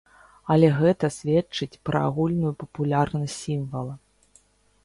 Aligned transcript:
Але 0.53 0.69
гэта 0.79 1.09
сведчыць 1.17 1.81
пра 1.89 2.01
агульную 2.09 2.53
папулярнасць 2.65 3.37
сімвала. 3.47 3.93